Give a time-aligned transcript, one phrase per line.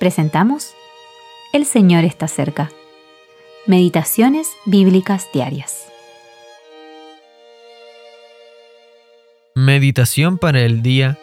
[0.00, 0.72] presentamos
[1.52, 2.72] El Señor está cerca.
[3.66, 5.84] Meditaciones Bíblicas Diarias.
[9.54, 11.18] Meditación para el día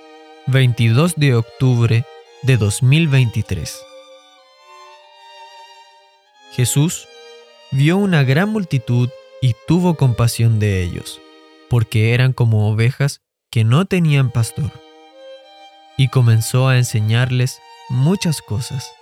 [0.46, 2.06] 22 de octubre
[2.44, 3.82] de 2023.
[6.54, 7.08] Jesús
[7.72, 9.10] vio una gran multitud
[9.42, 11.20] y tuvo compasión de ellos,
[11.68, 14.72] porque eran como ovejas que no tenían pastor.
[15.98, 18.94] Y comenzó a enseñarles muchas cosas.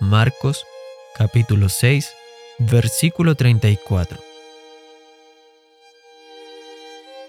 [0.00, 0.66] Marcos
[1.14, 2.12] capítulo 6
[2.58, 4.18] versículo 34.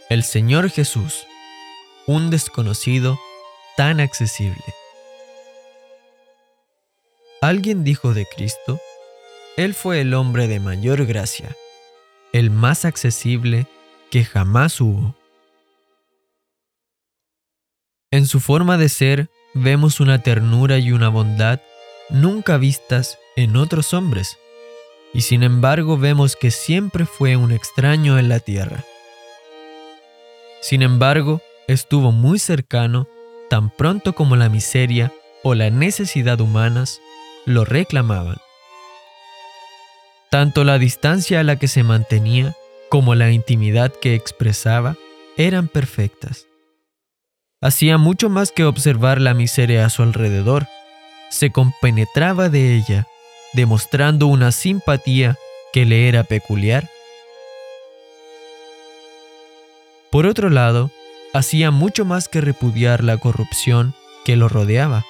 [0.09, 1.25] El Señor Jesús,
[2.07, 3.19] un desconocido
[3.77, 4.63] tan accesible.
[7.41, 8.79] Alguien dijo de Cristo,
[9.57, 11.55] Él fue el hombre de mayor gracia,
[12.31, 13.67] el más accesible
[14.09, 15.15] que jamás hubo.
[18.11, 21.59] En su forma de ser vemos una ternura y una bondad
[22.09, 24.37] nunca vistas en otros hombres,
[25.13, 28.83] y sin embargo vemos que siempre fue un extraño en la tierra.
[30.61, 33.07] Sin embargo, estuvo muy cercano
[33.49, 35.11] tan pronto como la miseria
[35.43, 36.99] o la necesidad humanas
[37.45, 38.37] lo reclamaban.
[40.31, 42.55] Tanto la distancia a la que se mantenía
[42.89, 44.95] como la intimidad que expresaba
[45.37, 46.47] eran perfectas
[47.63, 50.67] hacía mucho más que observar la miseria a su alrededor,
[51.29, 53.07] se compenetraba de ella,
[53.53, 55.37] demostrando una simpatía
[55.71, 56.89] que le era peculiar.
[60.11, 60.91] Por otro lado,
[61.33, 65.05] hacía mucho más que repudiar la corrupción que lo rodeaba.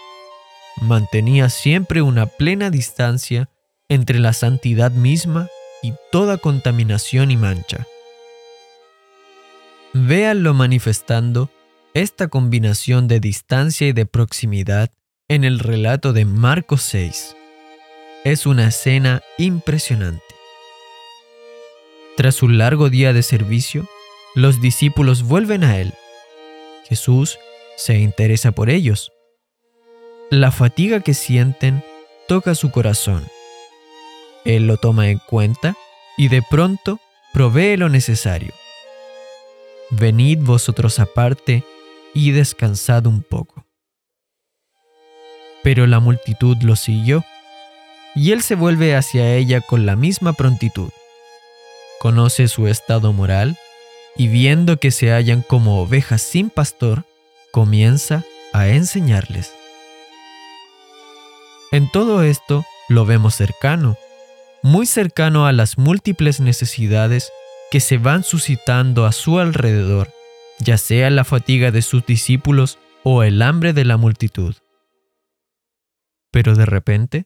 [0.80, 3.50] Mantenía siempre una plena distancia
[3.90, 5.48] entre la santidad misma
[5.82, 7.88] y toda contaminación y mancha.
[9.94, 11.50] Véanlo manifestando
[11.94, 14.90] esta combinación de distancia y de proximidad
[15.28, 17.36] en el relato de Marcos 6
[18.24, 20.24] es una escena impresionante.
[22.18, 23.88] Tras un largo día de servicio,
[24.34, 25.94] los discípulos vuelven a Él.
[26.88, 27.38] Jesús
[27.78, 29.12] se interesa por ellos.
[30.32, 31.84] La fatiga que sienten
[32.28, 33.24] toca su corazón.
[34.46, 35.76] Él lo toma en cuenta
[36.18, 37.00] y de pronto
[37.34, 38.54] provee lo necesario.
[39.92, 41.64] Venid vosotros aparte
[42.14, 43.66] y descansad un poco.
[45.64, 47.24] Pero la multitud lo siguió,
[48.16, 50.90] y él se vuelve hacia ella con la misma prontitud.
[52.00, 53.58] Conoce su estado moral,
[54.16, 57.06] y viendo que se hallan como ovejas sin pastor,
[57.52, 59.54] comienza a enseñarles.
[61.72, 63.98] En todo esto lo vemos cercano,
[64.62, 67.32] muy cercano a las múltiples necesidades
[67.72, 70.14] que se van suscitando a su alrededor
[70.64, 74.56] ya sea la fatiga de sus discípulos o el hambre de la multitud.
[76.32, 77.26] Pero de repente,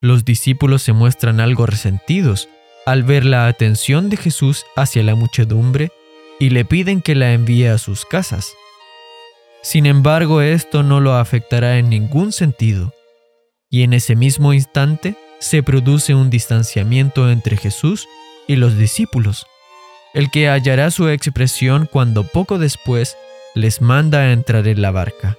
[0.00, 2.48] los discípulos se muestran algo resentidos
[2.86, 5.90] al ver la atención de Jesús hacia la muchedumbre
[6.38, 8.52] y le piden que la envíe a sus casas.
[9.62, 12.94] Sin embargo, esto no lo afectará en ningún sentido,
[13.68, 18.06] y en ese mismo instante se produce un distanciamiento entre Jesús
[18.46, 19.46] y los discípulos
[20.14, 23.16] el que hallará su expresión cuando poco después
[23.54, 25.36] les manda a entrar en la barca.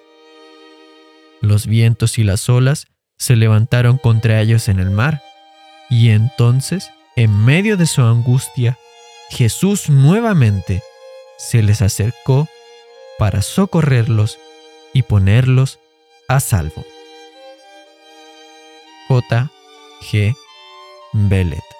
[1.42, 5.22] Los vientos y las olas se levantaron contra ellos en el mar,
[5.90, 8.78] y entonces, en medio de su angustia,
[9.30, 10.82] Jesús nuevamente
[11.38, 12.48] se les acercó
[13.18, 14.40] para socorrerlos
[14.94, 15.80] y ponerlos
[16.28, 16.86] a salvo.
[19.08, 19.52] J.
[20.02, 20.36] G.
[21.14, 21.77] Bellet